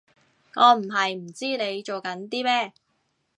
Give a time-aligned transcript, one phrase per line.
[0.55, 2.73] 我唔係唔知你做緊啲咩